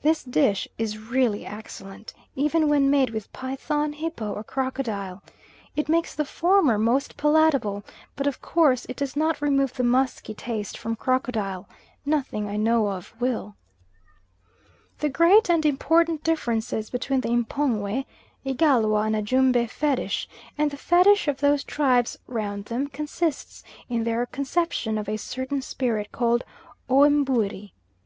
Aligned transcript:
This 0.00 0.24
dish 0.24 0.66
is 0.78 0.96
really 0.96 1.44
excellent, 1.44 2.14
even 2.34 2.66
when 2.70 2.88
made 2.88 3.10
with 3.10 3.30
python, 3.34 3.92
hippo, 3.92 4.32
or 4.32 4.42
crocodile. 4.42 5.22
It 5.76 5.90
makes 5.90 6.14
the 6.14 6.24
former 6.24 6.78
most 6.78 7.18
palatable; 7.18 7.84
but 8.16 8.26
of 8.26 8.40
course 8.40 8.86
it 8.88 8.96
does 8.96 9.16
not 9.16 9.42
remove 9.42 9.74
the 9.74 9.82
musky 9.84 10.32
taste 10.32 10.78
from 10.78 10.96
crocodile; 10.96 11.68
nothing 12.06 12.48
I 12.48 12.56
know 12.56 12.86
of 12.88 13.12
will. 13.20 13.54
The 15.00 15.10
great 15.10 15.50
and 15.50 15.66
important 15.66 16.24
difference 16.24 16.70
between 16.88 17.20
the 17.20 17.28
M'pongwe, 17.28 18.06
Igalwa, 18.46 19.02
and 19.08 19.14
Ajumba 19.16 19.68
fetish, 19.68 20.26
and 20.56 20.70
the 20.70 20.78
Fetish 20.78 21.28
of 21.28 21.40
those 21.40 21.62
tribes 21.62 22.18
round 22.26 22.64
them, 22.64 22.86
consists 22.86 23.62
in 23.90 24.04
their 24.04 24.24
conception 24.24 24.96
of 24.96 25.06
a 25.06 25.18
certain 25.18 25.60
spirit 25.60 26.12
called 26.12 26.44
O 26.88 27.00
Mbuiri. 27.10 27.72